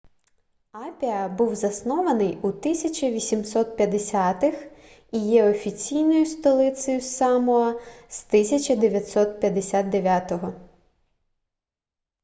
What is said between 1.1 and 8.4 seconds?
був заснований у 1850-х і є офіційною столицею самоа з